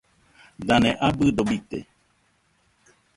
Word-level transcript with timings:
Dane 0.67 0.91
abɨdo 1.07 1.43
bite 1.49 1.79